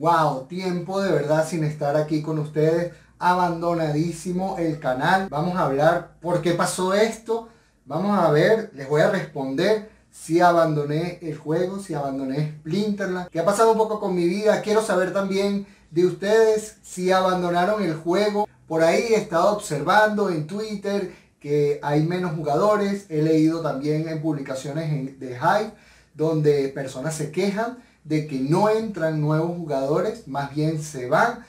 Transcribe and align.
Wow, 0.00 0.46
tiempo 0.46 1.02
de 1.02 1.12
verdad 1.12 1.46
sin 1.46 1.62
estar 1.62 1.94
aquí 1.94 2.22
con 2.22 2.38
ustedes. 2.38 2.94
Abandonadísimo 3.18 4.56
el 4.56 4.80
canal. 4.80 5.28
Vamos 5.28 5.56
a 5.56 5.66
hablar 5.66 6.16
por 6.22 6.40
qué 6.40 6.52
pasó 6.52 6.94
esto. 6.94 7.50
Vamos 7.84 8.18
a 8.18 8.30
ver, 8.30 8.70
les 8.72 8.88
voy 8.88 9.02
a 9.02 9.10
responder 9.10 9.90
si 10.10 10.40
abandoné 10.40 11.18
el 11.20 11.36
juego, 11.36 11.80
si 11.80 11.92
abandoné 11.92 12.54
Splinterland. 12.60 13.28
¿Qué 13.28 13.40
ha 13.40 13.44
pasado 13.44 13.72
un 13.72 13.76
poco 13.76 14.00
con 14.00 14.14
mi 14.14 14.26
vida? 14.26 14.62
Quiero 14.62 14.80
saber 14.80 15.12
también 15.12 15.66
de 15.90 16.06
ustedes 16.06 16.78
si 16.80 17.12
abandonaron 17.12 17.82
el 17.82 17.94
juego. 17.94 18.48
Por 18.66 18.82
ahí 18.82 19.02
he 19.10 19.16
estado 19.16 19.52
observando 19.52 20.30
en 20.30 20.46
Twitter 20.46 21.12
que 21.38 21.78
hay 21.82 22.04
menos 22.04 22.34
jugadores. 22.34 23.04
He 23.10 23.20
leído 23.20 23.60
también 23.60 24.08
en 24.08 24.22
publicaciones 24.22 25.20
de 25.20 25.38
Hype 25.38 25.74
donde 26.14 26.68
personas 26.68 27.14
se 27.14 27.30
quejan 27.30 27.89
de 28.04 28.26
que 28.26 28.40
no 28.40 28.68
entran 28.68 29.20
nuevos 29.20 29.56
jugadores, 29.56 30.26
más 30.28 30.54
bien 30.54 30.82
se 30.82 31.08
van. 31.08 31.44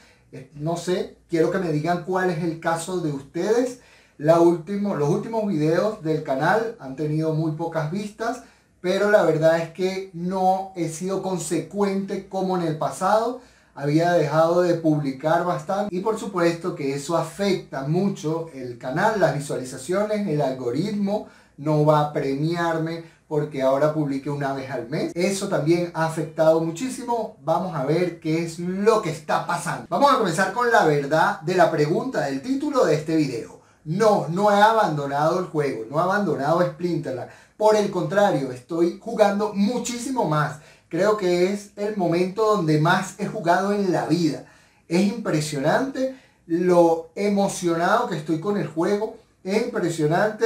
No 0.55 0.77
sé, 0.77 1.17
quiero 1.29 1.51
que 1.51 1.59
me 1.59 1.71
digan 1.71 2.03
cuál 2.03 2.29
es 2.29 2.43
el 2.43 2.59
caso 2.59 2.99
de 2.99 3.11
ustedes. 3.11 3.79
La 4.17 4.35
los 4.35 5.09
últimos 5.09 5.47
videos 5.47 6.03
del 6.03 6.23
canal 6.23 6.75
han 6.79 6.95
tenido 6.95 7.33
muy 7.33 7.53
pocas 7.53 7.91
vistas, 7.91 8.43
pero 8.79 9.11
la 9.11 9.23
verdad 9.23 9.59
es 9.59 9.69
que 9.69 10.09
no 10.13 10.71
he 10.75 10.89
sido 10.89 11.21
consecuente 11.21 12.27
como 12.27 12.57
en 12.57 12.63
el 12.63 12.77
pasado. 12.77 13.41
Había 13.73 14.11
dejado 14.13 14.61
de 14.61 14.75
publicar 14.75 15.45
bastante 15.45 15.95
y 15.95 16.01
por 16.01 16.19
supuesto 16.19 16.75
que 16.75 16.93
eso 16.93 17.17
afecta 17.17 17.87
mucho 17.87 18.49
el 18.53 18.77
canal, 18.77 19.19
las 19.19 19.33
visualizaciones, 19.33 20.27
el 20.27 20.41
algoritmo 20.41 21.27
no 21.57 21.85
va 21.85 22.01
a 22.01 22.13
premiarme 22.13 23.03
porque 23.31 23.61
ahora 23.61 23.93
publique 23.93 24.29
una 24.29 24.51
vez 24.51 24.69
al 24.69 24.89
mes. 24.89 25.13
Eso 25.15 25.47
también 25.47 25.89
ha 25.93 26.05
afectado 26.05 26.59
muchísimo. 26.59 27.37
Vamos 27.45 27.73
a 27.73 27.85
ver 27.85 28.19
qué 28.19 28.43
es 28.43 28.59
lo 28.59 29.01
que 29.01 29.09
está 29.09 29.47
pasando. 29.47 29.85
Vamos 29.87 30.11
a 30.11 30.17
comenzar 30.17 30.51
con 30.51 30.69
la 30.69 30.83
verdad 30.83 31.39
de 31.39 31.55
la 31.55 31.71
pregunta 31.71 32.25
del 32.25 32.41
título 32.41 32.83
de 32.83 32.95
este 32.95 33.15
video. 33.15 33.61
No, 33.85 34.27
no 34.27 34.51
he 34.51 34.61
abandonado 34.61 35.39
el 35.39 35.45
juego, 35.45 35.85
no 35.89 35.97
he 35.97 36.01
abandonado 36.01 36.61
Splinterland. 36.61 37.29
Por 37.55 37.77
el 37.77 37.89
contrario, 37.89 38.51
estoy 38.51 38.99
jugando 39.01 39.53
muchísimo 39.53 40.25
más. 40.25 40.57
Creo 40.89 41.15
que 41.15 41.53
es 41.53 41.71
el 41.77 41.95
momento 41.95 42.57
donde 42.57 42.81
más 42.81 43.17
he 43.17 43.27
jugado 43.27 43.71
en 43.71 43.93
la 43.93 44.07
vida. 44.07 44.43
Es 44.89 45.07
impresionante 45.07 46.19
lo 46.47 47.11
emocionado 47.15 48.09
que 48.09 48.17
estoy 48.17 48.41
con 48.41 48.57
el 48.57 48.67
juego. 48.67 49.15
Es 49.45 49.63
impresionante 49.63 50.45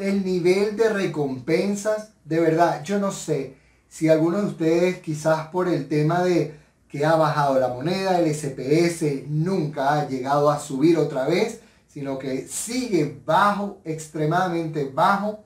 el 0.00 0.24
nivel 0.24 0.76
de 0.76 0.88
recompensas, 0.88 2.10
de 2.24 2.40
verdad, 2.40 2.82
yo 2.82 2.98
no 2.98 3.12
sé 3.12 3.56
si 3.88 4.08
alguno 4.08 4.38
de 4.40 4.48
ustedes 4.48 4.98
quizás 4.98 5.48
por 5.48 5.68
el 5.68 5.88
tema 5.88 6.22
de 6.22 6.58
que 6.88 7.04
ha 7.04 7.16
bajado 7.16 7.58
la 7.58 7.68
moneda, 7.68 8.18
el 8.18 8.32
SPS 8.32 9.28
nunca 9.28 9.94
ha 9.94 10.08
llegado 10.08 10.50
a 10.50 10.58
subir 10.58 10.98
otra 10.98 11.26
vez, 11.26 11.60
sino 11.88 12.18
que 12.18 12.46
sigue 12.48 13.20
bajo, 13.24 13.78
extremadamente 13.84 14.90
bajo. 14.92 15.44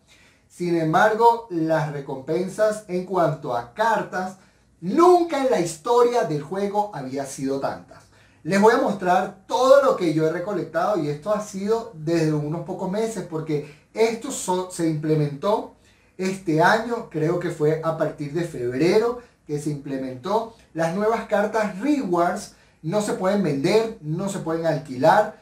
Sin 0.48 0.76
embargo, 0.76 1.46
las 1.50 1.92
recompensas 1.92 2.84
en 2.88 3.04
cuanto 3.04 3.56
a 3.56 3.74
cartas, 3.74 4.36
nunca 4.80 5.44
en 5.44 5.50
la 5.50 5.60
historia 5.60 6.24
del 6.24 6.42
juego 6.42 6.90
había 6.94 7.26
sido 7.26 7.60
tantas. 7.60 8.04
Les 8.44 8.60
voy 8.60 8.72
a 8.74 8.78
mostrar 8.78 9.44
todo 9.46 9.82
lo 9.82 9.96
que 9.96 10.14
yo 10.14 10.26
he 10.26 10.32
recolectado 10.32 11.02
y 11.02 11.08
esto 11.08 11.34
ha 11.34 11.40
sido 11.40 11.92
desde 11.94 12.32
unos 12.32 12.64
pocos 12.64 12.90
meses 12.90 13.26
porque 13.28 13.87
esto 13.98 14.70
se 14.70 14.88
implementó 14.88 15.74
este 16.16 16.62
año, 16.62 17.08
creo 17.10 17.38
que 17.38 17.50
fue 17.50 17.80
a 17.84 17.96
partir 17.96 18.32
de 18.32 18.44
febrero 18.44 19.20
que 19.46 19.60
se 19.60 19.70
implementó. 19.70 20.54
Las 20.74 20.94
nuevas 20.94 21.26
cartas 21.26 21.78
rewards 21.80 22.54
no 22.82 23.00
se 23.02 23.14
pueden 23.14 23.42
vender, 23.42 23.98
no 24.02 24.28
se 24.28 24.40
pueden 24.40 24.66
alquilar, 24.66 25.40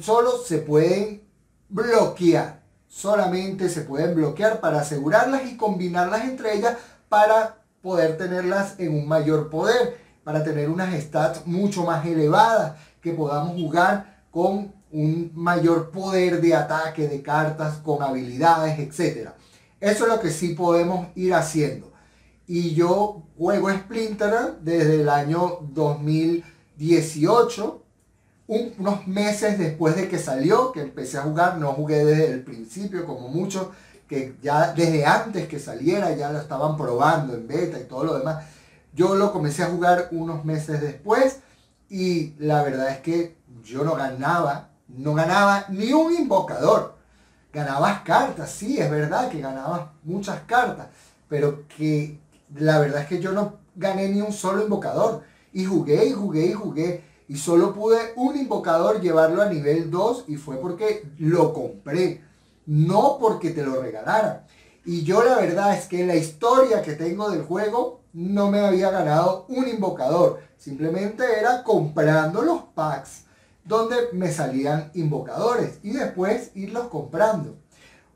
solo 0.00 0.38
se 0.38 0.58
pueden 0.58 1.22
bloquear. 1.68 2.62
Solamente 2.88 3.68
se 3.68 3.82
pueden 3.82 4.14
bloquear 4.14 4.60
para 4.60 4.80
asegurarlas 4.80 5.50
y 5.50 5.56
combinarlas 5.56 6.24
entre 6.24 6.56
ellas 6.56 6.76
para 7.08 7.58
poder 7.82 8.16
tenerlas 8.16 8.80
en 8.80 8.94
un 8.94 9.06
mayor 9.06 9.50
poder, 9.50 9.98
para 10.24 10.42
tener 10.42 10.68
unas 10.68 10.98
stats 11.00 11.46
mucho 11.46 11.84
más 11.84 12.04
elevadas, 12.06 12.76
que 13.00 13.12
podamos 13.12 13.52
jugar 13.52 14.24
con 14.30 14.72
un 14.90 15.30
mayor 15.34 15.90
poder 15.90 16.40
de 16.40 16.54
ataque 16.54 17.08
de 17.08 17.20
cartas 17.22 17.78
con 17.78 18.02
habilidades, 18.02 18.78
etc. 18.78 19.30
Eso 19.80 20.04
es 20.04 20.12
lo 20.12 20.20
que 20.20 20.30
sí 20.30 20.54
podemos 20.54 21.08
ir 21.14 21.34
haciendo. 21.34 21.92
Y 22.46 22.74
yo 22.74 23.22
juego 23.36 23.70
Splinter 23.70 24.58
desde 24.62 25.02
el 25.02 25.08
año 25.08 25.58
2018, 25.70 27.82
unos 28.46 29.06
meses 29.06 29.58
después 29.58 29.96
de 29.96 30.08
que 30.08 30.18
salió, 30.18 30.72
que 30.72 30.80
empecé 30.80 31.18
a 31.18 31.22
jugar, 31.22 31.58
no 31.58 31.74
jugué 31.74 32.04
desde 32.04 32.32
el 32.32 32.42
principio 32.42 33.04
como 33.04 33.28
muchos, 33.28 33.68
que 34.08 34.36
ya 34.42 34.72
desde 34.72 35.04
antes 35.04 35.46
que 35.48 35.58
saliera 35.58 36.16
ya 36.16 36.32
lo 36.32 36.38
estaban 36.38 36.78
probando 36.78 37.34
en 37.34 37.46
beta 37.46 37.78
y 37.78 37.84
todo 37.84 38.04
lo 38.04 38.18
demás. 38.18 38.46
Yo 38.94 39.14
lo 39.14 39.32
comencé 39.32 39.62
a 39.62 39.66
jugar 39.66 40.08
unos 40.12 40.46
meses 40.46 40.80
después 40.80 41.40
y 41.90 42.34
la 42.38 42.62
verdad 42.62 42.90
es 42.90 43.00
que 43.00 43.36
yo 43.62 43.84
no 43.84 43.94
ganaba 43.94 44.70
no 44.88 45.14
ganaba 45.14 45.66
ni 45.68 45.92
un 45.92 46.12
invocador. 46.12 46.96
Ganabas 47.52 48.00
cartas, 48.02 48.50
sí, 48.50 48.78
es 48.78 48.90
verdad 48.90 49.30
que 49.30 49.40
ganabas 49.40 49.88
muchas 50.02 50.40
cartas, 50.46 50.88
pero 51.28 51.66
que 51.68 52.18
la 52.54 52.78
verdad 52.78 53.02
es 53.02 53.08
que 53.08 53.20
yo 53.20 53.32
no 53.32 53.56
gané 53.74 54.08
ni 54.08 54.20
un 54.20 54.32
solo 54.32 54.62
invocador. 54.62 55.22
Y 55.52 55.64
jugué 55.64 56.06
y 56.06 56.12
jugué 56.12 56.46
y 56.46 56.52
jugué. 56.52 57.04
Y 57.28 57.36
solo 57.36 57.74
pude 57.74 58.12
un 58.16 58.36
invocador 58.36 59.00
llevarlo 59.00 59.42
a 59.42 59.48
nivel 59.48 59.90
2 59.90 60.24
y 60.28 60.36
fue 60.36 60.56
porque 60.56 61.06
lo 61.18 61.52
compré, 61.52 62.22
no 62.66 63.18
porque 63.18 63.50
te 63.50 63.62
lo 63.62 63.80
regalaran. 63.82 64.46
Y 64.84 65.02
yo 65.02 65.22
la 65.22 65.36
verdad 65.36 65.76
es 65.76 65.86
que 65.86 66.00
en 66.00 66.08
la 66.08 66.16
historia 66.16 66.80
que 66.80 66.94
tengo 66.94 67.30
del 67.30 67.42
juego 67.42 68.00
no 68.14 68.50
me 68.50 68.60
había 68.60 68.90
ganado 68.90 69.44
un 69.48 69.68
invocador. 69.68 70.40
Simplemente 70.56 71.24
era 71.38 71.62
comprando 71.62 72.40
los 72.42 72.62
packs 72.74 73.27
donde 73.68 73.96
me 74.14 74.32
salían 74.32 74.90
invocadores 74.94 75.78
y 75.82 75.92
después 75.92 76.50
irlos 76.54 76.88
comprando. 76.88 77.58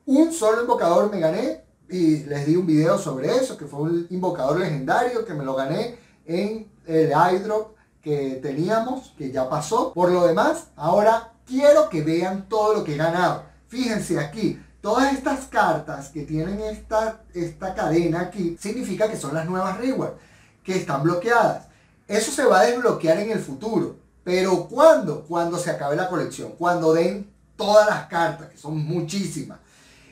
Un 0.07 0.33
solo 0.33 0.63
invocador 0.63 1.13
me 1.13 1.21
gané 1.21 1.63
y 1.91 2.25
les 2.25 2.47
di 2.47 2.57
un 2.57 2.67
video 2.67 2.99
sobre 2.99 3.37
eso, 3.37 3.59
que 3.59 3.67
fue 3.67 3.83
un 3.83 4.07
invocador 4.09 4.59
legendario 4.59 5.27
que 5.27 5.35
me 5.35 5.45
lo 5.45 5.55
gané 5.55 5.99
en 6.25 6.73
el 6.87 7.13
iDrop 7.35 7.77
que 8.01 8.41
teníamos, 8.43 9.13
que 9.17 9.31
ya 9.31 9.49
pasó. 9.49 9.93
Por 9.93 10.11
lo 10.11 10.27
demás, 10.27 10.69
ahora 10.75 11.35
quiero 11.47 11.91
que 11.91 12.03
vean 12.03 12.49
todo 12.49 12.75
lo 12.75 12.83
que 12.83 12.95
he 12.95 12.97
ganado. 12.97 13.45
Fíjense 13.69 14.19
aquí, 14.19 14.59
todas 14.81 15.13
estas 15.13 15.47
cartas 15.47 16.09
que 16.09 16.23
tienen 16.23 16.61
esta, 16.61 17.23
esta 17.35 17.75
cadena 17.75 18.21
aquí, 18.21 18.57
significa 18.59 19.09
que 19.09 19.19
son 19.19 19.35
las 19.35 19.47
nuevas 19.47 19.79
rewards, 19.79 20.17
que 20.65 20.77
están 20.77 21.03
bloqueadas. 21.03 21.69
Eso 22.09 22.33
se 22.33 22.45
va 22.45 22.61
a 22.61 22.65
desbloquear 22.65 23.19
en 23.19 23.31
el 23.33 23.39
futuro. 23.39 24.02
Pero 24.25 24.69
¿cuándo? 24.69 25.25
Cuando 25.25 25.59
se 25.59 25.71
acabe 25.71 25.97
la 25.97 26.09
colección, 26.09 26.53
cuando 26.59 26.93
den 26.93 27.31
todas 27.57 27.89
las 27.89 28.07
cartas, 28.07 28.49
que 28.51 28.59
son 28.59 28.79
muchísimas. 28.79 29.59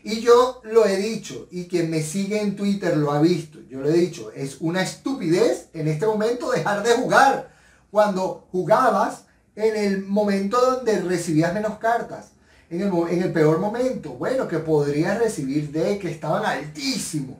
Y 0.03 0.21
yo 0.21 0.61
lo 0.65 0.87
he 0.87 0.97
dicho, 0.97 1.47
y 1.51 1.67
quien 1.67 1.91
me 1.91 2.03
sigue 2.03 2.41
en 2.41 2.57
Twitter 2.57 2.97
lo 2.97 3.13
ha 3.13 3.21
visto, 3.21 3.59
yo 3.69 3.81
lo 3.81 3.89
he 3.89 3.93
dicho, 3.93 4.33
es 4.33 4.57
una 4.61 4.83
estupidez 4.83 5.69
en 5.75 5.89
este 5.89 6.07
momento 6.07 6.51
dejar 6.51 6.83
de 6.83 6.95
jugar. 6.95 7.51
Cuando 7.91 8.47
jugabas 8.51 9.25
en 9.57 9.77
el 9.77 10.03
momento 10.07 10.59
donde 10.61 11.01
recibías 11.01 11.53
menos 11.53 11.79
cartas, 11.79 12.31
en 12.71 12.81
el, 12.81 12.93
en 13.11 13.23
el 13.23 13.33
peor 13.33 13.59
momento, 13.59 14.13
bueno, 14.13 14.49
que 14.49 14.59
podrías 14.59 15.19
recibir 15.19 15.71
de 15.71 15.99
que 15.99 16.11
estaban 16.11 16.45
altísimos 16.45 17.37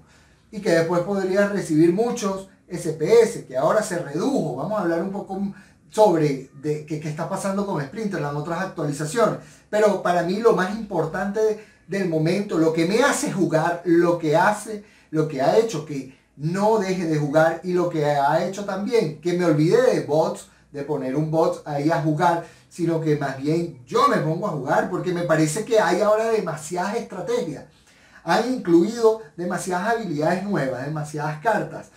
y 0.51 0.61
que 0.61 0.71
después 0.71 1.03
podrías 1.03 1.51
recibir 1.51 1.93
muchos 1.93 2.49
SPS, 2.69 3.45
que 3.47 3.57
ahora 3.57 3.83
se 3.83 3.99
redujo. 3.99 4.57
Vamos 4.57 4.79
a 4.79 4.83
hablar 4.83 5.03
un 5.03 5.13
poco 5.13 5.41
sobre 5.91 6.51
de, 6.55 6.87
qué, 6.87 6.97
está 7.05 7.29
pasando 7.29 7.67
con 7.67 7.83
Splinter, 7.83 8.21
las 8.21 8.35
otras 8.35 8.63
actualizaciones. 8.63 9.41
Pero 9.69 10.03
para 10.03 10.23
mí 10.23 10.37
lo 10.37 10.55
más 10.55 10.75
importante 10.77 11.67
del 11.87 12.09
momento, 12.09 12.57
lo 12.57 12.73
que 12.73 12.87
me 12.87 13.03
hace 13.03 13.33
jugar, 13.33 13.83
lo 13.85 14.19
que 14.19 14.37
hace, 14.37 14.85
lo 15.11 15.29
que 15.29 15.43
ha 15.43 15.59
hecho 15.59 15.85
que 15.85 16.19
no 16.37 16.79
deje 16.79 17.07
de 17.07 17.19
jugar 17.19 17.61
y 17.65 17.73
lo 17.73 17.91
que 17.91 18.07
ha 18.07 18.47
hecho 18.47 18.65
también 18.65 19.21
que 19.21 19.35
me 19.35 19.45
olvide 19.45 19.95
de 19.95 20.01
bots, 20.01 20.49
de 20.73 20.85
poner 20.85 21.17
un 21.17 21.31
bot 21.31 21.67
ahí 21.67 21.91
a 21.91 22.01
jugar, 22.01 22.47
sino 22.69 23.01
que 23.01 23.17
más 23.17 23.37
bien 23.37 23.83
yo 23.85 24.09
me 24.09 24.19
pongo 24.19 24.47
a 24.47 24.53
jugar 24.53 24.89
porque 24.89 25.13
me 25.13 25.25
parece 25.25 25.65
que 25.65 25.81
hay 25.81 26.01
ahora 26.01 26.31
demasiadas 26.31 26.97
estrategias. 26.97 27.65
Han 28.23 28.55
incluido 28.55 29.23
demasiadas 29.37 29.97
habilidades 29.97 30.45
nuevas, 30.45 30.87
demasiadas 30.87 31.41
cartas. 31.41 31.91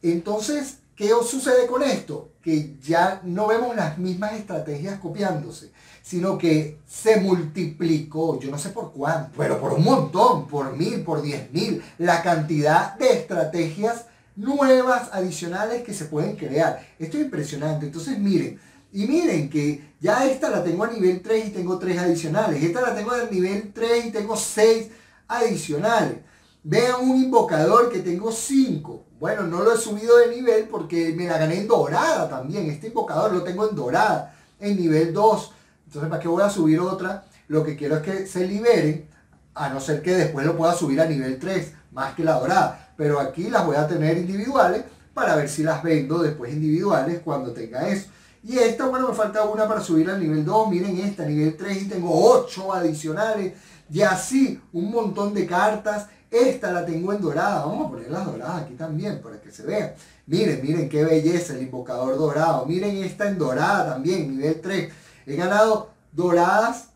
Entonces, 0.00 0.78
¿qué 0.94 1.10
sucede 1.24 1.66
con 1.66 1.82
esto? 1.82 2.31
Que 2.42 2.76
ya 2.82 3.20
no 3.24 3.46
vemos 3.46 3.76
las 3.76 3.98
mismas 3.98 4.32
estrategias 4.32 4.98
copiándose, 4.98 5.70
sino 6.02 6.36
que 6.36 6.78
se 6.86 7.20
multiplicó, 7.20 8.38
yo 8.40 8.50
no 8.50 8.58
sé 8.58 8.70
por 8.70 8.92
cuánto, 8.92 9.30
pero 9.36 9.60
por 9.60 9.72
un 9.72 9.84
montón, 9.84 10.48
por 10.48 10.76
mil, 10.76 11.02
por 11.02 11.22
diez 11.22 11.50
mil, 11.52 11.82
la 11.98 12.22
cantidad 12.22 12.96
de 12.98 13.12
estrategias 13.12 14.06
nuevas 14.34 15.10
adicionales 15.12 15.82
que 15.82 15.94
se 15.94 16.06
pueden 16.06 16.36
crear. 16.36 16.86
Esto 16.98 17.18
es 17.18 17.24
impresionante. 17.24 17.86
Entonces 17.86 18.18
miren, 18.18 18.58
y 18.92 19.06
miren 19.06 19.48
que 19.48 19.94
ya 20.00 20.26
esta 20.26 20.50
la 20.50 20.62
tengo 20.62 20.84
a 20.84 20.90
nivel 20.90 21.22
3 21.22 21.46
y 21.46 21.50
tengo 21.50 21.78
3 21.78 21.98
adicionales. 21.98 22.62
Esta 22.62 22.80
la 22.80 22.94
tengo 22.94 23.12
a 23.12 23.24
nivel 23.30 23.72
3 23.72 24.06
y 24.06 24.10
tengo 24.10 24.36
6 24.36 24.88
adicionales. 25.28 26.18
Vean 26.62 27.00
un 27.00 27.16
invocador 27.16 27.90
que 27.90 28.00
tengo 28.00 28.30
5. 28.30 29.04
Bueno, 29.22 29.44
no 29.44 29.62
lo 29.62 29.72
he 29.72 29.78
subido 29.78 30.16
de 30.16 30.34
nivel 30.34 30.66
porque 30.66 31.14
me 31.16 31.28
la 31.28 31.38
gané 31.38 31.60
en 31.60 31.68
dorada 31.68 32.28
también. 32.28 32.68
Este 32.68 32.88
invocador 32.88 33.32
lo 33.32 33.44
tengo 33.44 33.68
en 33.68 33.76
dorada, 33.76 34.34
en 34.58 34.76
nivel 34.76 35.14
2. 35.14 35.52
Entonces, 35.86 36.10
¿para 36.10 36.20
qué 36.20 36.26
voy 36.26 36.42
a 36.42 36.50
subir 36.50 36.80
otra? 36.80 37.22
Lo 37.46 37.62
que 37.62 37.76
quiero 37.76 37.98
es 37.98 38.02
que 38.02 38.26
se 38.26 38.44
liberen, 38.48 39.08
a 39.54 39.68
no 39.68 39.78
ser 39.78 40.02
que 40.02 40.12
después 40.12 40.44
lo 40.44 40.56
pueda 40.56 40.74
subir 40.74 41.00
a 41.00 41.06
nivel 41.06 41.38
3, 41.38 41.72
más 41.92 42.14
que 42.14 42.24
la 42.24 42.32
dorada. 42.32 42.94
Pero 42.96 43.20
aquí 43.20 43.48
las 43.48 43.64
voy 43.64 43.76
a 43.76 43.86
tener 43.86 44.18
individuales 44.18 44.82
para 45.14 45.36
ver 45.36 45.48
si 45.48 45.62
las 45.62 45.84
vendo 45.84 46.18
después 46.18 46.52
individuales 46.52 47.20
cuando 47.24 47.52
tenga 47.52 47.86
eso. 47.86 48.08
Y 48.42 48.58
esta, 48.58 48.86
bueno, 48.86 49.06
me 49.06 49.14
falta 49.14 49.44
una 49.44 49.68
para 49.68 49.80
subir 49.80 50.10
al 50.10 50.18
nivel 50.18 50.44
2. 50.44 50.68
Miren 50.68 50.98
esta, 50.98 51.24
nivel 51.24 51.56
3 51.56 51.82
y 51.82 51.88
tengo 51.88 52.10
8 52.12 52.72
adicionales. 52.72 53.52
Y 53.88 54.02
así, 54.02 54.60
un 54.72 54.90
montón 54.90 55.32
de 55.32 55.46
cartas. 55.46 56.08
Esta 56.32 56.72
la 56.72 56.86
tengo 56.86 57.12
en 57.12 57.20
dorada. 57.20 57.66
Vamos 57.66 57.86
a 57.86 57.90
poner 57.90 58.10
las 58.10 58.24
doradas 58.24 58.62
aquí 58.62 58.72
también 58.72 59.20
para 59.20 59.38
que 59.38 59.52
se 59.52 59.64
vean. 59.64 59.92
Miren, 60.26 60.62
miren 60.62 60.88
qué 60.88 61.04
belleza 61.04 61.52
el 61.52 61.64
invocador 61.64 62.16
dorado. 62.16 62.64
Miren 62.64 62.96
esta 62.96 63.28
en 63.28 63.36
dorada 63.36 63.92
también, 63.92 64.34
nivel 64.34 64.58
3. 64.62 64.90
He 65.26 65.36
ganado 65.36 65.90
doradas, 66.10 66.88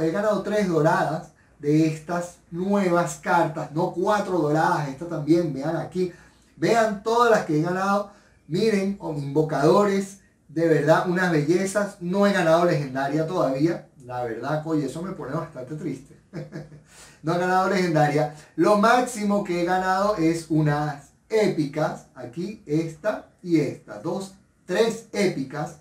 he 0.00 0.10
ganado 0.10 0.42
3 0.42 0.68
doradas 0.68 1.30
de 1.60 1.86
estas 1.86 2.36
nuevas 2.50 3.20
cartas. 3.22 3.72
No 3.72 3.94
4 3.94 4.38
doradas, 4.38 4.88
esta 4.90 5.08
también, 5.08 5.54
vean 5.54 5.76
aquí. 5.76 6.12
Vean 6.56 7.02
todas 7.02 7.30
las 7.30 7.46
que 7.46 7.58
he 7.58 7.62
ganado. 7.62 8.10
Miren, 8.48 8.98
con 8.98 9.16
invocadores 9.16 10.18
de 10.48 10.68
verdad 10.68 11.08
unas 11.08 11.32
bellezas. 11.32 11.96
No 12.02 12.26
he 12.26 12.34
ganado 12.34 12.66
legendaria 12.66 13.26
todavía. 13.26 13.88
La 14.04 14.22
verdad, 14.24 14.62
oye, 14.66 14.84
eso 14.84 15.00
me 15.00 15.12
pone 15.12 15.32
bastante 15.32 15.74
triste. 15.76 16.20
no 17.24 17.34
he 17.34 17.38
ganado 17.38 17.70
legendaria. 17.70 18.34
Lo 18.54 18.76
máximo 18.76 19.42
que 19.44 19.62
he 19.62 19.64
ganado 19.64 20.16
es 20.16 20.46
unas 20.50 21.08
épicas. 21.30 22.06
Aquí, 22.14 22.62
esta 22.66 23.30
y 23.42 23.60
esta. 23.60 23.98
Dos, 23.98 24.34
tres 24.66 25.08
épicas 25.10 25.78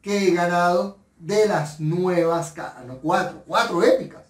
que 0.00 0.28
he 0.28 0.34
ganado 0.34 0.96
de 1.18 1.46
las 1.46 1.80
nuevas. 1.80 2.54
No, 2.86 2.96
cuatro. 2.96 3.42
Cuatro 3.46 3.82
épicas. 3.82 4.22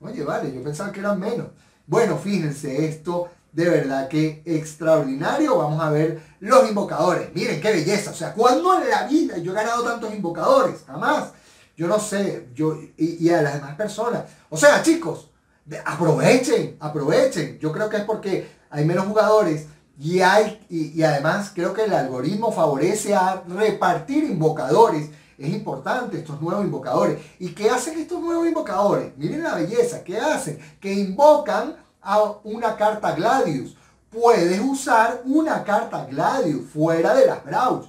Oye, 0.00 0.22
vale, 0.22 0.52
yo 0.52 0.62
pensaba 0.62 0.92
que 0.92 1.00
eran 1.00 1.18
menos. 1.18 1.46
Bueno, 1.86 2.18
fíjense, 2.18 2.86
esto 2.86 3.30
de 3.50 3.70
verdad 3.70 4.08
que 4.08 4.42
extraordinario. 4.44 5.56
Vamos 5.56 5.82
a 5.82 5.88
ver 5.88 6.20
los 6.40 6.68
invocadores. 6.68 7.34
Miren 7.34 7.58
qué 7.58 7.72
belleza. 7.72 8.10
O 8.10 8.14
sea, 8.14 8.34
¿cuándo 8.34 8.82
en 8.82 8.90
la 8.90 9.06
vida 9.06 9.38
yo 9.38 9.52
he 9.52 9.54
ganado 9.54 9.82
tantos 9.82 10.12
invocadores? 10.12 10.84
Jamás. 10.86 11.30
Yo 11.74 11.86
no 11.86 11.98
sé. 11.98 12.50
Yo, 12.54 12.76
y, 12.98 13.30
a 13.30 13.40
las 13.40 13.54
demás 13.54 13.76
personas. 13.76 14.24
O 14.50 14.58
sea, 14.58 14.82
chicos, 14.82 15.31
aprovechen, 15.84 16.76
aprovechen. 16.80 17.58
Yo 17.58 17.72
creo 17.72 17.88
que 17.88 17.98
es 17.98 18.04
porque 18.04 18.50
hay 18.70 18.84
menos 18.84 19.06
jugadores. 19.06 19.66
Y, 19.98 20.20
hay, 20.20 20.64
y, 20.68 20.98
y 20.98 21.02
además 21.02 21.52
creo 21.54 21.72
que 21.72 21.84
el 21.84 21.92
algoritmo 21.92 22.50
favorece 22.50 23.14
a 23.14 23.42
repartir 23.46 24.24
invocadores. 24.24 25.10
Es 25.38 25.50
importante 25.50 26.18
estos 26.18 26.40
nuevos 26.40 26.64
invocadores. 26.64 27.18
¿Y 27.38 27.50
qué 27.50 27.70
hacen 27.70 27.98
estos 27.98 28.20
nuevos 28.20 28.46
invocadores? 28.46 29.16
Miren 29.16 29.42
la 29.42 29.54
belleza. 29.54 30.02
¿Qué 30.04 30.18
hacen? 30.18 30.58
Que 30.80 30.92
invocan 30.92 31.76
a 32.00 32.22
una 32.44 32.76
carta 32.76 33.12
Gladius. 33.12 33.76
Puedes 34.10 34.60
usar 34.60 35.22
una 35.24 35.64
carta 35.64 36.04
Gladius 36.04 36.68
fuera 36.70 37.14
de 37.14 37.26
las 37.26 37.44
Browns. 37.44 37.86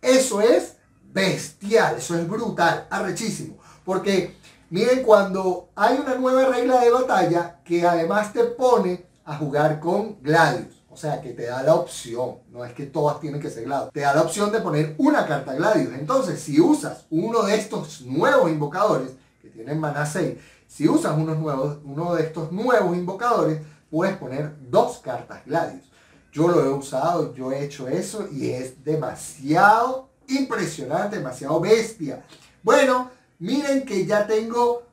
Eso 0.00 0.40
es 0.40 0.76
bestial, 1.12 1.96
eso 1.98 2.16
es 2.16 2.28
brutal, 2.28 2.86
arrechísimo. 2.90 3.58
Porque 3.84 4.36
miren, 4.72 5.02
cuando 5.02 5.68
hay 5.76 5.98
una 5.98 6.14
nueva 6.14 6.46
regla 6.46 6.80
de 6.80 6.90
batalla 6.90 7.60
que 7.62 7.86
además 7.86 8.32
te 8.32 8.42
pone 8.44 9.04
a 9.22 9.36
jugar 9.36 9.78
con 9.78 10.20
Gladius. 10.22 10.82
O 10.88 10.96
sea, 10.96 11.20
que 11.20 11.34
te 11.34 11.44
da 11.44 11.62
la 11.62 11.74
opción, 11.74 12.38
no 12.50 12.64
es 12.64 12.72
que 12.72 12.86
todas 12.86 13.20
tienen 13.20 13.40
que 13.40 13.50
ser 13.50 13.64
Gladius, 13.64 13.92
te 13.92 14.00
da 14.00 14.14
la 14.14 14.22
opción 14.22 14.50
de 14.50 14.60
poner 14.60 14.94
una 14.98 15.26
carta 15.26 15.54
Gladius. 15.54 15.92
Entonces, 15.92 16.40
si 16.40 16.58
usas 16.58 17.04
uno 17.10 17.42
de 17.42 17.54
estos 17.54 18.00
nuevos 18.02 18.50
invocadores, 18.50 19.10
que 19.42 19.48
tienen 19.48 19.78
mana 19.78 20.06
6, 20.06 20.38
si 20.66 20.88
usas 20.88 21.16
uno 21.18 22.14
de 22.14 22.22
estos 22.22 22.50
nuevos 22.50 22.96
invocadores, 22.96 23.60
puedes 23.90 24.16
poner 24.16 24.54
dos 24.70 24.98
cartas 24.98 25.44
Gladius. 25.44 25.84
Yo 26.32 26.48
lo 26.48 26.64
he 26.64 26.68
usado, 26.70 27.34
yo 27.34 27.52
he 27.52 27.62
hecho 27.62 27.88
eso 27.88 28.26
y 28.32 28.50
es 28.50 28.82
demasiado 28.82 30.08
impresionante, 30.28 31.18
demasiado 31.18 31.60
bestia. 31.60 32.24
Bueno, 32.62 33.10
miren 33.42 33.84
que 33.84 34.06
ya 34.06 34.26
tengo 34.26 34.84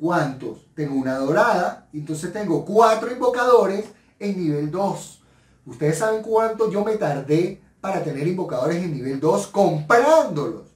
cuántos. 0.00 0.66
Tengo 0.74 0.94
una 0.94 1.18
dorada, 1.18 1.88
entonces 1.92 2.32
tengo 2.32 2.64
cuatro 2.64 3.10
invocadores 3.10 3.86
en 4.20 4.38
nivel 4.42 4.70
2. 4.70 5.22
Ustedes 5.66 5.98
saben 5.98 6.22
cuánto 6.22 6.70
yo 6.70 6.84
me 6.84 6.96
tardé 6.96 7.60
para 7.80 8.02
tener 8.04 8.26
invocadores 8.26 8.76
en 8.76 8.92
nivel 8.92 9.18
2 9.18 9.48
comprándolos 9.48 10.68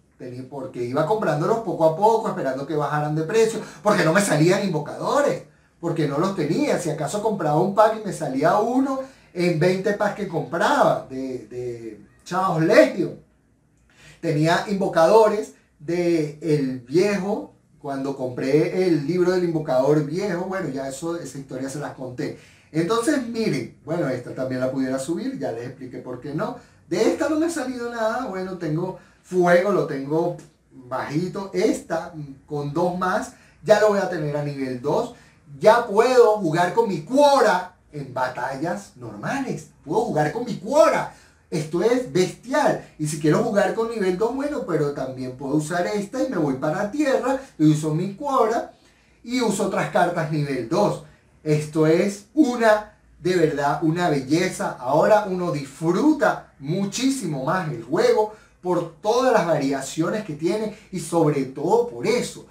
porque 0.49 0.85
iba 0.85 1.07
comprándolos 1.07 1.59
poco 1.59 1.85
a 1.85 1.97
poco, 1.97 2.29
esperando 2.29 2.67
que 2.67 2.77
bajaran 2.77 3.15
de 3.15 3.25
precio, 3.25 3.61
porque 3.83 4.05
no 4.05 4.13
me 4.13 4.21
salían 4.21 4.65
invocadores, 4.65 5.45
porque 5.81 6.07
no 6.07 6.19
los 6.19 6.37
tenía. 6.37 6.79
Si 6.79 6.91
acaso 6.91 7.23
compraba 7.23 7.61
un 7.61 7.75
pack 7.75 8.01
y 8.01 8.07
me 8.07 8.13
salía 8.13 8.57
uno 8.59 9.01
en 9.35 9.59
20 9.59 9.95
packs 9.95 10.15
que 10.15 10.29
compraba 10.29 11.07
de, 11.11 11.47
de 11.49 12.07
Chaos. 12.25 12.63
Tenía 14.21 14.65
invocadores 14.69 15.55
de 15.85 16.39
el 16.41 16.81
viejo, 16.81 17.55
cuando 17.79 18.17
compré 18.17 18.87
el 18.87 19.07
libro 19.07 19.33
del 19.33 19.45
invocador 19.45 20.05
viejo, 20.05 20.45
bueno, 20.45 20.69
ya 20.69 20.89
eso, 20.89 21.17
esa 21.17 21.39
historia 21.39 21.69
se 21.69 21.81
las 21.81 21.95
conté. 21.95 22.39
Entonces, 22.71 23.27
miren, 23.27 23.77
bueno, 23.85 24.09
esta 24.09 24.35
también 24.35 24.61
la 24.61 24.71
pudiera 24.71 24.99
subir, 24.99 25.39
ya 25.39 25.53
les 25.53 25.67
expliqué 25.67 25.99
por 25.99 26.21
qué 26.21 26.35
no. 26.35 26.57
De 26.89 27.09
esta 27.09 27.29
no 27.29 27.39
me 27.39 27.47
ha 27.47 27.51
salido 27.51 27.91
nada, 27.91 28.27
bueno, 28.27 28.59
tengo 28.59 28.99
Fuego 29.23 29.73
lo 29.73 29.87
tengo 29.87 30.37
bajito. 30.73 31.51
Esta 31.55 32.13
con 32.47 32.73
dos 32.73 32.99
más 32.99 33.33
ya 33.65 33.81
lo 33.81 33.89
voy 33.89 33.99
a 33.99 34.09
tener 34.09 34.37
a 34.37 34.45
nivel 34.45 34.81
2. 34.81 35.15
Ya 35.61 35.87
puedo 35.87 36.39
jugar 36.39 36.75
con 36.75 36.89
mi 36.89 37.03
Quora 37.03 37.75
en 37.93 38.13
batallas 38.13 38.93
normales. 38.97 39.69
Puedo 39.85 40.03
jugar 40.03 40.33
con 40.33 40.45
mi 40.45 40.57
Quora. 40.57 41.15
Esto 41.53 41.83
es 41.83 42.11
bestial. 42.11 42.83
Y 42.99 43.07
si 43.07 43.21
quiero 43.21 43.45
jugar 43.45 43.75
con 43.75 43.91
nivel 43.91 44.17
2, 44.17 44.35
bueno, 44.35 44.65
pero 44.67 44.93
también 44.93 45.37
puedo 45.37 45.57
usar 45.57 45.87
esta 45.87 46.25
y 46.25 46.31
me 46.31 46.39
voy 46.39 46.55
para 46.55 46.91
tierra 46.91 47.39
y 47.59 47.67
uso 47.67 47.95
mi 47.95 48.15
Quora 48.15 48.73
y 49.23 49.39
uso 49.43 49.67
otras 49.67 49.91
cartas 49.91 50.33
nivel 50.33 50.67
2. 50.71 51.05
Esto 51.45 51.87
es 51.87 52.25
una, 52.33 52.95
de 53.21 53.37
verdad, 53.37 53.81
una 53.83 54.09
belleza. 54.09 54.79
Ahora 54.81 55.27
uno 55.29 55.53
disfruta 55.53 56.55
muchísimo 56.59 57.45
más 57.45 57.71
el 57.71 57.83
juego 57.83 58.33
por 58.63 58.95
todas 59.03 59.35
las 59.35 59.47
variaciones 59.47 60.25
que 60.25 60.37
tiene 60.37 60.75
y 60.91 61.01
sobre 61.01 61.45
todo 61.45 61.87
por 61.87 62.07
eso. 62.07 62.47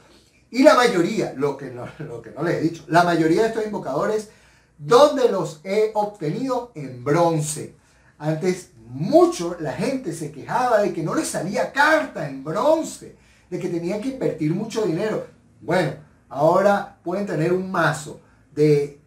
Y 0.52 0.62
la 0.62 0.76
mayoría, 0.76 1.34
lo 1.36 1.58
que 1.58 1.72
no, 1.72 1.88
lo 2.06 2.22
que 2.22 2.30
no 2.30 2.44
les 2.44 2.58
he 2.58 2.62
dicho, 2.62 2.84
la 2.88 3.04
mayoría 3.04 3.42
de 3.42 3.48
estos 3.48 3.66
invocadores, 3.66 4.30
¿dónde 4.78 5.28
los 5.28 5.60
he 5.64 5.90
obtenido? 5.96 6.72
En 6.76 7.04
bronce. 7.04 7.74
Antes 8.20 8.70
mucho 8.94 9.58
la 9.60 9.74
gente 9.74 10.14
se 10.14 10.32
quejaba 10.32 10.82
de 10.82 10.94
que 10.94 11.04
no 11.04 11.16
les 11.16 11.28
salía 11.28 11.72
carta 11.72 12.28
en 12.28 12.44
bronce, 12.44 13.16
de 13.50 13.60
que 13.60 13.70
tenían 13.70 14.02
que 14.02 14.10
invertir 14.10 14.54
mucho 14.54 14.84
dinero. 14.84 15.28
Bueno, 15.62 15.94
ahora 16.30 16.98
pueden 17.04 17.26
tener 17.26 17.54
un 17.54 17.72
mazo 17.72 18.22
de 18.54 19.00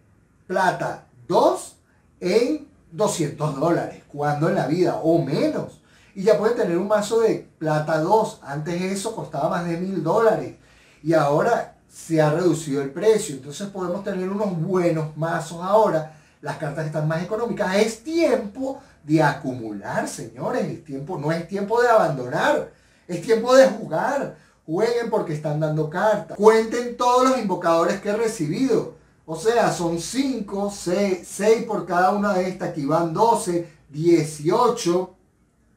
plata 0.47 1.07
2 1.29 1.77
en 2.21 2.69
200 2.93 3.61
dólares, 3.61 4.03
cuando 4.09 4.49
en 4.49 4.55
la 4.55 4.67
vida, 4.67 5.01
o 5.03 5.23
menos 5.23 5.81
y 6.15 6.23
ya 6.23 6.39
pueden 6.39 6.57
tener 6.57 6.79
un 6.79 6.89
mazo 6.89 7.21
de 7.21 7.49
plata 7.59 7.99
2. 7.99 8.41
Antes 8.43 8.81
eso 8.81 9.15
costaba 9.15 9.49
más 9.49 9.67
de 9.67 9.77
mil 9.77 10.03
dólares 10.03 10.55
y 11.03 11.13
ahora 11.13 11.77
se 11.89 12.23
ha 12.23 12.31
reducido 12.31 12.83
el 12.83 12.91
precio. 12.91 13.37
Entonces 13.37 13.69
podemos 13.69 14.05
tener 14.05 14.29
unos 14.29 14.57
buenos 14.61 15.17
mazos 15.17 15.61
ahora. 15.63 16.17
Las 16.41 16.57
cartas 16.59 16.87
están 16.87 17.09
más 17.09 17.23
económicas. 17.23 17.77
Es 17.77 18.05
tiempo 18.05 18.81
de 19.05 19.23
acumular, 19.23 20.09
señores. 20.09 20.65
Es 20.67 20.85
tiempo, 20.85 21.19
no 21.19 21.31
es 21.33 21.47
tiempo 21.47 21.81
de 21.81 21.89
abandonar. 21.89 22.73
Es 23.07 23.23
tiempo 23.23 23.55
de 23.55 23.67
jugar. 23.69 24.37
Jueguen 24.67 25.11
porque 25.11 25.35
están 25.35 25.61
dando 25.61 25.91
cartas. 25.91 26.37
Cuenten 26.37 26.97
todos 26.97 27.29
los 27.29 27.39
invocadores 27.39 28.01
que 28.01 28.11
he 28.11 28.17
recibido. 28.17 28.95
O 29.27 29.37
sea, 29.37 29.73
son 29.73 30.01
5, 30.01 30.71
6, 30.71 31.65
por 31.67 31.87
cada 31.87 32.11
una 32.11 32.35
de 32.35 32.49
estas. 32.49 32.71
Aquí 32.71 32.85
van 32.85 33.13
12, 33.13 33.67
18, 33.91 35.15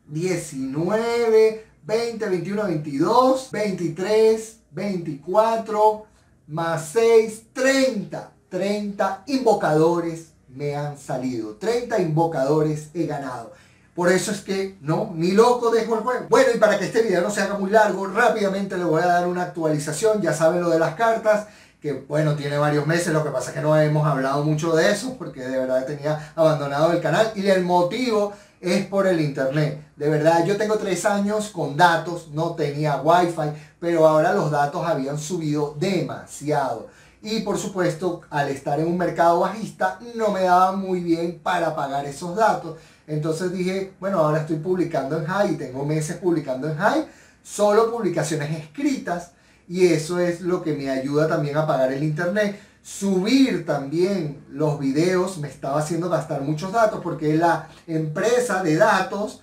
19, 0.07 1.65
20, 1.84 2.29
21, 2.29 2.63
22, 2.63 3.51
23, 3.51 4.60
24, 4.72 6.05
más 6.48 6.89
6, 6.89 7.43
30. 7.53 8.31
30 8.50 9.24
invocadores 9.27 10.31
me 10.58 10.76
han 10.76 10.98
salido. 10.98 11.56
30 11.56 12.00
invocadores 12.00 12.90
he 12.94 13.06
ganado. 13.06 13.54
Por 13.94 14.12
eso 14.12 14.32
es 14.32 14.42
que 14.42 14.78
no, 14.82 15.12
ni 15.16 15.32
loco 15.32 15.72
dejo 15.72 15.96
el 15.96 16.02
juego. 16.02 16.26
Bueno, 16.30 16.50
y 16.54 16.58
para 16.60 16.78
que 16.78 16.86
este 16.86 17.02
video 17.02 17.22
no 17.22 17.32
se 17.32 17.42
haga 17.42 17.58
muy 17.58 17.72
largo, 17.72 18.08
rápidamente 18.08 18.78
le 18.78 18.84
voy 18.84 19.02
a 19.02 19.08
dar 19.08 19.28
una 19.28 19.44
actualización. 19.44 20.22
Ya 20.22 20.34
saben 20.34 20.62
lo 20.62 20.70
de 20.70 20.80
las 20.80 20.96
cartas, 20.96 21.48
que 21.82 21.94
bueno, 21.94 22.36
tiene 22.36 22.58
varios 22.58 22.86
meses. 22.86 23.14
Lo 23.14 23.24
que 23.24 23.32
pasa 23.32 23.50
es 23.50 23.56
que 23.56 23.62
no 23.62 23.80
hemos 23.80 24.06
hablado 24.06 24.44
mucho 24.44 24.76
de 24.76 24.92
eso, 24.92 25.16
porque 25.18 25.42
de 25.42 25.58
verdad 25.58 25.86
tenía 25.86 26.32
abandonado 26.36 26.92
el 26.92 27.02
canal. 27.02 27.32
Y 27.36 27.48
el 27.48 27.64
motivo 27.64 28.34
es 28.62 28.86
por 28.86 29.08
el 29.08 29.22
internet. 29.22 29.84
De 29.96 30.10
verdad, 30.10 30.46
yo 30.46 30.58
tengo 30.58 30.76
tres 30.78 31.06
años 31.06 31.50
con 31.50 31.76
datos, 31.76 32.30
no 32.34 32.54
tenía 32.54 33.02
wifi, 33.02 33.52
pero 33.80 34.08
ahora 34.08 34.34
los 34.34 34.52
datos 34.52 34.86
habían 34.86 35.18
subido 35.18 35.76
demasiado. 35.80 36.88
Y 37.29 37.41
por 37.41 37.57
supuesto, 37.57 38.22
al 38.29 38.48
estar 38.48 38.79
en 38.79 38.88
un 38.88 38.98
mercado 38.98 39.41
bajista, 39.41 40.00
no 40.15 40.31
me 40.31 40.43
daba 40.43 40.72
muy 40.72 41.01
bien 41.01 41.41
para 41.43 41.75
pagar 41.75 42.05
esos 42.05 42.38
datos. 42.38 42.77
Entonces 43.05 43.51
dije, 43.51 43.91
bueno, 44.00 44.19
ahora 44.19 44.39
estoy 44.39 44.55
publicando 44.60 45.17
en 45.17 45.25
High, 45.25 45.57
tengo 45.57 45.84
meses 45.84 46.15
publicando 46.15 46.69
en 46.69 46.77
High, 46.77 47.05
solo 47.43 47.91
publicaciones 47.91 48.57
escritas 48.57 49.31
y 49.67 49.88
eso 49.88 50.22
es 50.22 50.39
lo 50.39 50.63
que 50.63 50.74
me 50.74 50.89
ayuda 50.89 51.27
también 51.27 51.57
a 51.57 51.67
pagar 51.67 51.91
el 51.91 52.01
internet. 52.01 52.62
Subir 52.81 53.65
también 53.65 54.46
los 54.50 54.79
videos 54.79 55.38
me 55.39 55.50
estaba 55.50 55.81
haciendo 55.81 56.07
gastar 56.07 56.43
muchos 56.43 56.72
datos 56.72 57.01
porque 57.03 57.36
la 57.36 57.67
empresa 57.88 58.63
de 58.63 58.77
datos 58.77 59.41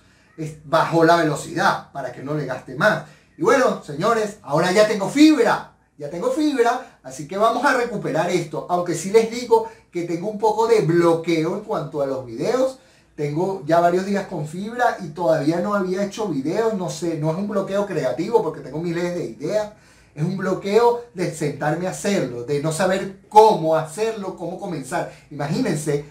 bajó 0.63 1.03
la 1.03 1.17
velocidad 1.17 1.91
para 1.91 2.11
que 2.11 2.23
no 2.23 2.33
le 2.33 2.47
gaste 2.47 2.73
más. 2.73 3.03
Y 3.37 3.43
bueno, 3.43 3.83
señores, 3.83 4.39
ahora 4.41 4.71
ya 4.71 4.87
tengo 4.87 5.07
fibra, 5.07 5.74
ya 5.97 6.09
tengo 6.09 6.31
fibra, 6.31 6.99
así 7.03 7.27
que 7.27 7.37
vamos 7.37 7.63
a 7.65 7.77
recuperar 7.77 8.29
esto. 8.29 8.67
Aunque 8.69 8.95
sí 8.95 9.11
les 9.11 9.31
digo 9.31 9.69
que 9.91 10.03
tengo 10.03 10.29
un 10.29 10.37
poco 10.37 10.67
de 10.67 10.81
bloqueo 10.81 11.55
en 11.55 11.61
cuanto 11.61 12.01
a 12.01 12.05
los 12.05 12.25
videos 12.25 12.79
tengo 13.15 13.63
ya 13.65 13.79
varios 13.79 14.05
días 14.05 14.27
con 14.27 14.45
fibra 14.45 14.97
y 15.01 15.07
todavía 15.09 15.61
no 15.61 15.73
había 15.73 16.03
hecho 16.03 16.27
videos, 16.27 16.73
no 16.73 16.89
sé, 16.89 17.17
no 17.17 17.31
es 17.31 17.37
un 17.37 17.47
bloqueo 17.47 17.85
creativo 17.85 18.43
porque 18.43 18.59
tengo 18.59 18.79
miles 18.79 19.15
de 19.15 19.25
ideas, 19.25 19.71
es 20.13 20.23
un 20.23 20.35
bloqueo 20.37 21.05
de 21.13 21.33
sentarme 21.33 21.87
a 21.87 21.91
hacerlo, 21.91 22.43
de 22.43 22.61
no 22.61 22.73
saber 22.73 23.21
cómo 23.29 23.75
hacerlo, 23.75 24.35
cómo 24.35 24.59
comenzar. 24.59 25.13
Imagínense 25.31 26.05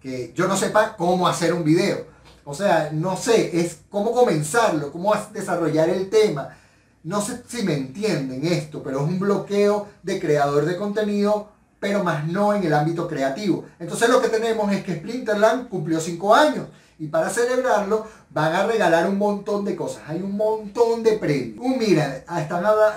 que 0.00 0.32
yo 0.34 0.46
no 0.46 0.56
sepa 0.56 0.96
cómo 0.96 1.26
hacer 1.26 1.54
un 1.54 1.64
video. 1.64 2.04
O 2.44 2.54
sea, 2.54 2.90
no 2.92 3.16
sé, 3.16 3.60
es 3.60 3.78
cómo 3.88 4.12
comenzarlo, 4.12 4.92
cómo 4.92 5.14
desarrollar 5.32 5.88
el 5.88 6.10
tema. 6.10 6.56
No 7.02 7.20
sé 7.20 7.42
si 7.48 7.62
me 7.62 7.74
entienden 7.74 8.46
esto, 8.46 8.82
pero 8.82 9.00
es 9.00 9.08
un 9.08 9.18
bloqueo 9.18 9.88
de 10.02 10.20
creador 10.20 10.64
de 10.64 10.76
contenido 10.76 11.60
pero 11.80 12.04
más 12.04 12.26
no 12.26 12.54
en 12.54 12.62
el 12.62 12.74
ámbito 12.74 13.08
creativo. 13.08 13.64
Entonces 13.78 14.08
lo 14.08 14.20
que 14.20 14.28
tenemos 14.28 14.70
es 14.70 14.84
que 14.84 14.96
Splinterland 14.96 15.68
cumplió 15.68 15.98
5 15.98 16.34
años 16.34 16.66
y 16.98 17.06
para 17.06 17.30
celebrarlo 17.30 18.06
van 18.28 18.54
a 18.54 18.66
regalar 18.66 19.08
un 19.08 19.16
montón 19.16 19.64
de 19.64 19.74
cosas. 19.74 20.02
Hay 20.06 20.20
un 20.20 20.36
montón 20.36 21.02
de 21.02 21.12
premios. 21.12 21.64
Uh, 21.64 21.76
mira, 21.76 22.22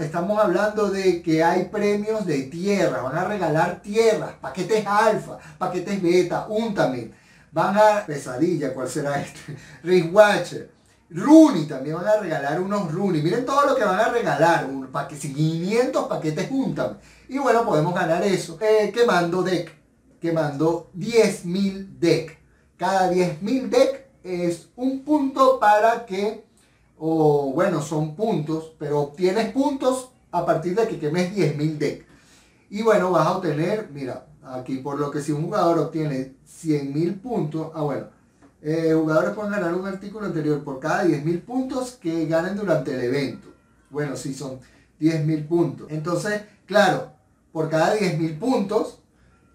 estamos 0.02 0.38
hablando 0.38 0.90
de 0.90 1.22
que 1.24 1.42
hay 1.42 1.66
premios 1.66 2.26
de 2.26 2.44
tierra, 2.44 3.02
van 3.02 3.16
a 3.16 3.24
regalar 3.24 3.82
tierras, 3.82 4.34
paquetes 4.42 4.86
alfa, 4.86 5.38
paquetes 5.58 6.02
beta, 6.02 6.46
un 6.50 6.74
también. 6.74 7.14
Van 7.54 7.78
a, 7.78 8.06
pesadilla, 8.06 8.74
¿cuál 8.74 8.90
será 8.90 9.22
este? 9.22 9.56
Watcher. 10.12 10.73
Rooney 11.14 11.66
también 11.66 11.96
van 11.96 12.08
a 12.08 12.18
regalar 12.18 12.60
unos 12.60 12.92
Rooney. 12.92 13.22
Miren 13.22 13.46
todo 13.46 13.68
lo 13.68 13.76
que 13.76 13.84
van 13.84 14.00
a 14.00 14.10
regalar. 14.10 14.66
Un 14.66 14.88
paquete, 14.88 15.32
500 15.32 16.08
paquetes 16.08 16.50
juntan. 16.50 16.98
Y 17.30 17.38
bueno, 17.38 17.64
podemos 17.66 17.94
ganar 17.94 18.24
eso. 18.24 18.58
Eh, 18.60 18.92
quemando 18.94 19.44
deck. 19.44 19.72
Quemando 20.20 20.90
10.000 20.98 22.00
deck. 22.00 22.40
Cada 22.78 23.12
10.000 23.12 23.70
deck 23.70 24.08
es 24.24 24.70
un 24.76 25.04
punto 25.04 25.60
para 25.60 26.06
que, 26.06 26.46
o 26.98 27.52
bueno, 27.54 27.82
son 27.82 28.16
puntos, 28.16 28.74
pero 28.80 29.02
obtienes 29.02 29.52
puntos 29.52 30.10
a 30.32 30.46
partir 30.46 30.76
de 30.76 30.88
que 30.88 31.00
quemes 31.00 31.36
10.000 31.36 31.78
deck. 31.78 32.06
Y 32.70 32.82
bueno, 32.82 33.12
vas 33.12 33.28
a 33.28 33.38
obtener, 33.38 33.90
mira, 33.94 34.26
aquí 34.44 34.78
por 34.78 35.00
lo 35.00 35.12
que 35.12 35.22
si 35.22 35.32
un 35.32 35.44
jugador 35.44 35.78
obtiene 35.78 36.34
100.000 36.48 37.22
puntos, 37.22 37.72
ah 37.76 37.84
bueno, 37.84 38.08
eh, 38.64 38.94
jugadores 38.94 39.32
pueden 39.32 39.52
ganar 39.52 39.74
un 39.74 39.86
artículo 39.86 40.26
anterior 40.26 40.64
por 40.64 40.80
cada 40.80 41.04
10.000 41.04 41.42
puntos 41.42 41.92
que 42.02 42.26
ganen 42.28 42.56
durante 42.56 42.94
el 42.94 43.02
evento. 43.02 43.50
Bueno, 43.90 44.16
sí, 44.16 44.34
son 44.34 44.62
10.000 45.02 45.48
puntos. 45.48 45.88
Entonces, 45.90 46.44
claro, 46.66 47.12
por 47.52 47.70
cada 47.70 47.98
10.000 47.98 48.40
puntos, 48.40 49.00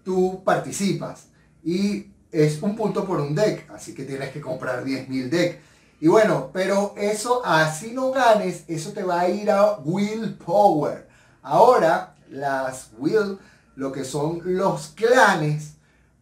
tú 0.03 0.43
participas. 0.43 1.27
Y 1.63 2.11
es 2.31 2.61
un 2.61 2.75
punto 2.75 3.05
por 3.05 3.19
un 3.19 3.33
deck, 3.33 3.67
así 3.71 3.95
que 3.95 4.03
tienes 4.03 4.29
que 4.29 4.41
comprar 4.41 4.85
10.000 4.85 5.29
decks. 5.29 5.57
Y 5.99 6.07
bueno, 6.07 6.51
pero 6.53 6.93
eso, 6.95 7.41
así 7.43 7.91
no 7.91 8.11
ganes, 8.11 8.63
eso 8.67 8.91
te 8.93 9.03
va 9.03 9.21
a 9.21 9.29
ir 9.29 9.49
a 9.49 9.79
Willpower. 9.79 11.09
Ahora, 11.41 12.15
las 12.29 12.91
Will, 12.99 13.39
lo 13.75 13.91
que 13.91 14.05
son 14.05 14.41
los 14.45 14.89
clanes, 14.89 15.73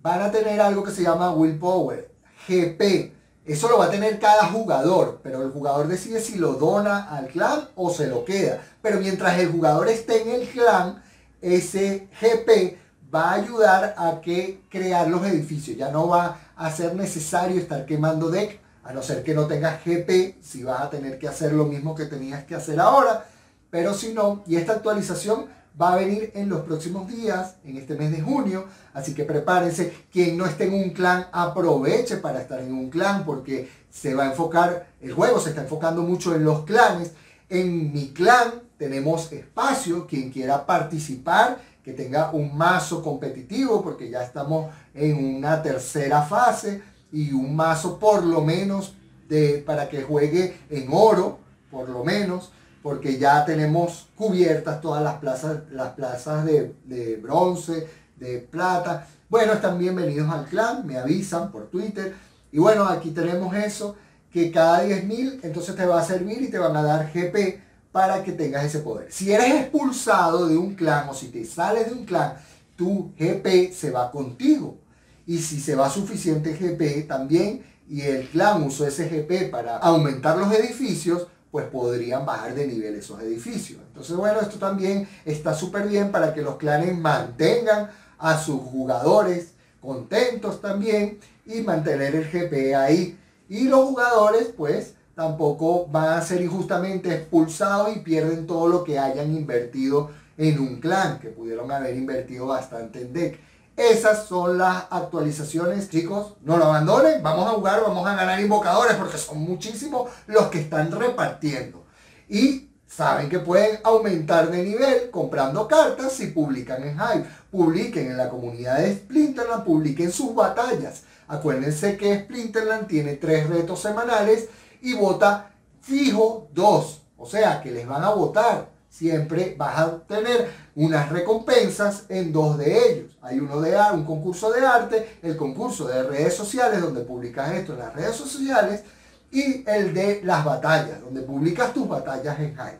van 0.01 0.21
a 0.21 0.31
tener 0.31 0.61
algo 0.61 0.83
que 0.83 0.91
se 0.91 1.03
llama 1.03 1.33
Willpower. 1.33 2.16
GP. 2.47 3.13
Eso 3.45 3.69
lo 3.69 3.77
va 3.77 3.85
a 3.85 3.91
tener 3.91 4.19
cada 4.19 4.47
jugador, 4.47 5.21
pero 5.23 5.41
el 5.41 5.51
jugador 5.51 5.87
decide 5.87 6.19
si 6.19 6.37
lo 6.37 6.53
dona 6.53 7.09
al 7.09 7.27
clan 7.27 7.69
o 7.75 7.89
se 7.89 8.07
lo 8.07 8.25
queda. 8.25 8.61
Pero 8.81 8.99
mientras 8.99 9.39
el 9.39 9.49
jugador 9.49 9.87
esté 9.87 10.21
en 10.23 10.41
el 10.41 10.47
clan, 10.49 11.01
ese 11.41 12.09
GP 12.19 12.77
va 13.13 13.31
a 13.31 13.33
ayudar 13.35 13.95
a 13.97 14.19
que 14.21 14.61
crear 14.69 15.07
los 15.07 15.25
edificios. 15.25 15.77
Ya 15.77 15.91
no 15.91 16.07
va 16.07 16.39
a 16.55 16.71
ser 16.71 16.95
necesario 16.95 17.59
estar 17.59 17.85
quemando 17.85 18.29
deck, 18.29 18.59
a 18.83 18.93
no 18.93 19.01
ser 19.01 19.23
que 19.23 19.33
no 19.33 19.47
tengas 19.47 19.83
GP, 19.83 20.41
si 20.41 20.63
vas 20.63 20.81
a 20.81 20.89
tener 20.89 21.17
que 21.19 21.27
hacer 21.27 21.53
lo 21.53 21.65
mismo 21.65 21.95
que 21.95 22.05
tenías 22.05 22.43
que 22.43 22.55
hacer 22.55 22.79
ahora. 22.79 23.25
Pero 23.69 23.93
si 23.93 24.13
no, 24.13 24.43
y 24.45 24.55
esta 24.55 24.73
actualización 24.73 25.47
va 25.79 25.93
a 25.93 25.97
venir 25.97 26.31
en 26.33 26.49
los 26.49 26.61
próximos 26.61 27.07
días, 27.07 27.55
en 27.63 27.77
este 27.77 27.95
mes 27.95 28.11
de 28.11 28.21
junio, 28.21 28.65
así 28.93 29.13
que 29.13 29.23
prepárense. 29.23 29.93
Quien 30.11 30.37
no 30.37 30.45
esté 30.45 30.65
en 30.65 30.73
un 30.73 30.89
clan, 30.89 31.27
aproveche 31.31 32.17
para 32.17 32.41
estar 32.41 32.59
en 32.59 32.73
un 32.73 32.89
clan, 32.89 33.25
porque 33.25 33.69
se 33.89 34.15
va 34.15 34.23
a 34.23 34.31
enfocar, 34.31 34.87
el 35.01 35.13
juego 35.13 35.39
se 35.39 35.49
está 35.49 35.61
enfocando 35.61 36.01
mucho 36.01 36.35
en 36.35 36.43
los 36.43 36.63
clanes. 36.65 37.13
En 37.49 37.93
mi 37.93 38.09
clan 38.09 38.63
tenemos 38.77 39.31
espacio, 39.31 40.07
quien 40.07 40.31
quiera 40.31 40.65
participar, 40.65 41.59
que 41.83 41.93
tenga 41.93 42.31
un 42.31 42.57
mazo 42.57 43.01
competitivo, 43.01 43.81
porque 43.81 44.09
ya 44.09 44.23
estamos 44.23 44.71
en 44.93 45.37
una 45.37 45.61
tercera 45.61 46.23
fase, 46.23 46.81
y 47.11 47.31
un 47.31 47.55
mazo 47.55 47.99
por 47.99 48.23
lo 48.23 48.41
menos 48.41 48.95
de, 49.29 49.63
para 49.65 49.89
que 49.89 50.01
juegue 50.01 50.57
en 50.69 50.87
oro, 50.91 51.39
por 51.71 51.87
lo 51.87 52.03
menos 52.03 52.51
porque 52.87 53.17
ya 53.17 53.43
tenemos 53.43 54.07
cubiertas 54.15 54.79
todas 54.79 55.03
las 55.03 55.15
plazas, 55.15 55.63
las 55.73 55.89
plazas 55.89 56.45
de, 56.45 57.19
bronce, 57.21 57.85
de 58.15 58.37
plata. 58.39 59.05
Bueno, 59.27 59.51
están 59.51 59.77
bienvenidos 59.77 60.31
al 60.31 60.45
clan, 60.45 60.87
me 60.87 60.97
avisan 60.97 61.51
por 61.51 61.69
Twitter. 61.69 62.15
Y 62.49 62.59
bueno, 62.59 62.85
aquí 62.85 63.11
tenemos 63.11 63.53
eso, 63.53 63.97
que 64.31 64.53
cada 64.53 64.85
10.000 64.85 65.39
entonces 65.43 65.75
te 65.75 65.85
va 65.85 65.99
a 65.99 66.05
servir 66.05 66.41
y 66.41 66.49
te 66.49 66.59
van 66.59 66.77
a 66.77 66.81
dar 66.81 67.11
GP 67.13 67.59
para 67.91 68.23
que 68.23 68.31
tengas 68.31 68.63
ese 68.63 68.79
poder. 68.79 69.11
Si 69.11 69.33
eres 69.33 69.63
expulsado 69.63 70.47
de 70.47 70.55
un 70.55 70.73
clan 70.73 71.09
o 71.09 71.13
si 71.13 71.27
te 71.27 71.43
sales 71.43 71.87
de 71.87 71.91
un 71.91 72.05
clan, 72.05 72.35
tu 72.77 73.11
GP 73.19 73.73
se 73.73 73.91
va 73.91 74.09
contigo. 74.11 74.77
Y 75.25 75.39
si 75.39 75.59
se 75.59 75.75
va 75.75 75.89
suficiente 75.89 76.53
GP 76.53 77.05
también 77.05 77.65
y 77.89 78.03
el 78.03 78.29
clan 78.29 78.63
usó 78.63 78.87
ese 78.87 79.09
GP 79.09 79.51
para 79.51 79.75
aumentar 79.75 80.37
los 80.37 80.53
edificios, 80.53 81.27
pues 81.51 81.65
podrían 81.67 82.25
bajar 82.25 82.53
de 82.55 82.67
nivel 82.67 82.95
esos 82.95 83.21
edificios. 83.21 83.79
Entonces, 83.87 84.15
bueno, 84.15 84.39
esto 84.39 84.57
también 84.57 85.07
está 85.25 85.53
súper 85.53 85.87
bien 85.87 86.11
para 86.11 86.33
que 86.33 86.41
los 86.41 86.57
clanes 86.57 86.97
mantengan 86.97 87.89
a 88.17 88.37
sus 88.37 88.61
jugadores 88.61 89.51
contentos 89.81 90.59
también 90.61 91.19
y 91.45 91.61
mantener 91.61 92.15
el 92.15 92.29
GP 92.29 92.75
ahí. 92.75 93.17
Y 93.49 93.63
los 93.69 93.87
jugadores, 93.87 94.49
pues, 94.55 94.93
tampoco 95.15 95.87
van 95.87 96.19
a 96.19 96.21
ser 96.21 96.41
injustamente 96.41 97.13
expulsados 97.13 97.95
y 97.95 97.99
pierden 97.99 98.45
todo 98.45 98.67
lo 98.67 98.83
que 98.83 98.99
hayan 98.99 99.33
invertido 99.35 100.11
en 100.37 100.59
un 100.59 100.79
clan, 100.79 101.19
que 101.19 101.29
pudieron 101.29 101.71
haber 101.71 101.95
invertido 101.95 102.47
bastante 102.47 103.01
en 103.01 103.13
deck. 103.13 103.39
Esas 103.77 104.25
son 104.25 104.57
las 104.57 104.85
actualizaciones, 104.89 105.87
chicos. 105.87 106.33
No 106.41 106.57
lo 106.57 106.65
abandonen, 106.65 107.21
vamos 107.21 107.47
a 107.47 107.51
jugar, 107.51 107.83
vamos 107.83 108.07
a 108.07 108.15
ganar 108.15 108.39
invocadores 108.39 108.95
porque 108.95 109.19
son 109.19 109.37
muchísimos 109.39 110.09
los 110.25 110.47
que 110.47 110.61
están 110.61 110.91
repartiendo. 110.91 111.85
Y 112.27 112.71
saben 112.87 113.29
que 113.29 113.37
pueden 113.37 113.79
aumentar 113.83 114.49
de 114.49 114.63
nivel 114.63 115.11
comprando 115.11 115.67
cartas 115.67 116.13
si 116.13 116.27
publican 116.27 116.81
en 116.81 116.95
Hive. 116.95 117.29
Publiquen 117.51 118.07
en 118.07 118.17
la 118.17 118.29
comunidad 118.29 118.79
de 118.79 118.95
Splinterland, 118.95 119.63
publiquen 119.63 120.11
sus 120.11 120.33
batallas. 120.33 121.03
Acuérdense 121.27 121.97
que 121.97 122.21
Splinterland 122.21 122.87
tiene 122.87 123.13
tres 123.13 123.47
retos 123.47 123.79
semanales 123.79 124.49
y 124.81 124.95
vota 124.95 125.51
fijo 125.81 126.47
dos. 126.51 127.01
O 127.15 127.27
sea 127.27 127.61
que 127.61 127.69
les 127.69 127.87
van 127.87 128.03
a 128.03 128.09
votar 128.09 128.69
siempre 128.97 129.53
vas 129.55 129.77
a 129.77 129.97
tener 129.99 130.49
unas 130.75 131.09
recompensas 131.09 132.05
en 132.09 132.33
dos 132.33 132.57
de 132.57 132.89
ellos. 132.89 133.17
Hay 133.21 133.39
uno 133.39 133.61
de 133.61 133.77
un 133.93 134.05
concurso 134.05 134.51
de 134.51 134.65
arte, 134.65 135.19
el 135.21 135.37
concurso 135.37 135.87
de 135.87 136.01
redes 136.01 136.33
sociales, 136.33 136.81
donde 136.81 137.01
publicas 137.01 137.53
esto 137.53 137.73
en 137.73 137.79
las 137.79 137.93
redes 137.93 138.15
sociales, 138.15 138.83
y 139.31 139.63
el 139.69 139.93
de 139.93 140.21
las 140.23 140.43
batallas, 140.43 140.99
donde 141.01 141.21
publicas 141.21 141.73
tus 141.73 141.87
batallas 141.87 142.39
en 142.39 142.53
Hive. 142.53 142.79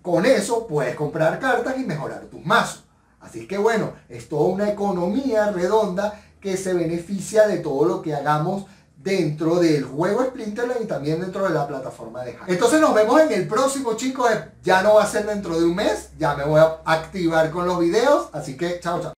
Con 0.00 0.24
eso 0.24 0.66
puedes 0.66 0.94
comprar 0.94 1.38
cartas 1.38 1.74
y 1.76 1.84
mejorar 1.84 2.22
tus 2.30 2.44
mazos. 2.44 2.84
Así 3.20 3.46
que 3.46 3.58
bueno, 3.58 3.92
es 4.08 4.28
toda 4.28 4.48
una 4.54 4.70
economía 4.70 5.50
redonda 5.50 6.18
que 6.40 6.56
se 6.56 6.72
beneficia 6.72 7.46
de 7.46 7.58
todo 7.58 7.84
lo 7.84 8.00
que 8.00 8.14
hagamos 8.14 8.64
dentro 9.02 9.56
del 9.56 9.84
juego 9.84 10.24
Splinterland 10.24 10.82
y 10.82 10.86
también 10.86 11.20
dentro 11.20 11.44
de 11.44 11.50
la 11.50 11.66
plataforma 11.66 12.22
de 12.22 12.32
Hive. 12.32 12.42
Entonces 12.48 12.80
nos 12.80 12.94
vemos 12.94 13.20
en 13.20 13.32
el 13.32 13.48
próximo 13.48 13.94
chicos, 13.94 14.30
ya 14.62 14.82
no 14.82 14.94
va 14.94 15.04
a 15.04 15.06
ser 15.06 15.26
dentro 15.26 15.58
de 15.58 15.64
un 15.64 15.74
mes, 15.74 16.10
ya 16.18 16.34
me 16.34 16.44
voy 16.44 16.60
a 16.60 16.80
activar 16.84 17.50
con 17.50 17.66
los 17.66 17.78
videos, 17.80 18.28
así 18.32 18.56
que 18.56 18.78
chao 18.80 19.00
chao. 19.00 19.12